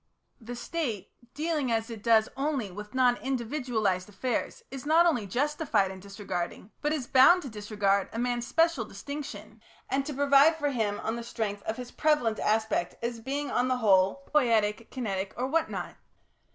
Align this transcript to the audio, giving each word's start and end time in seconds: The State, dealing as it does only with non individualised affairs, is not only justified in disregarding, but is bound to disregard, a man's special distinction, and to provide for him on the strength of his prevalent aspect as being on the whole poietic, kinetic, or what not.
The 0.39 0.55
State, 0.55 1.11
dealing 1.35 1.71
as 1.71 1.91
it 1.91 2.01
does 2.01 2.27
only 2.35 2.71
with 2.71 2.95
non 2.95 3.17
individualised 3.17 4.09
affairs, 4.09 4.63
is 4.71 4.83
not 4.83 5.05
only 5.05 5.27
justified 5.27 5.91
in 5.91 5.99
disregarding, 5.99 6.71
but 6.81 6.91
is 6.91 7.05
bound 7.05 7.43
to 7.43 7.49
disregard, 7.49 8.09
a 8.11 8.17
man's 8.17 8.47
special 8.47 8.83
distinction, 8.83 9.61
and 9.91 10.03
to 10.07 10.13
provide 10.15 10.55
for 10.55 10.71
him 10.71 10.99
on 11.03 11.17
the 11.17 11.23
strength 11.23 11.61
of 11.67 11.77
his 11.77 11.91
prevalent 11.91 12.39
aspect 12.39 12.95
as 13.03 13.19
being 13.19 13.51
on 13.51 13.67
the 13.67 13.77
whole 13.77 14.27
poietic, 14.33 14.89
kinetic, 14.89 15.35
or 15.37 15.45
what 15.45 15.69
not. 15.69 15.97